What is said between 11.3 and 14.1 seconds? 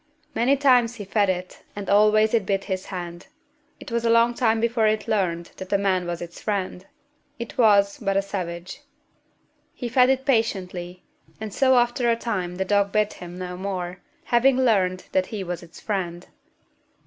and so after a time the dog bit him no more,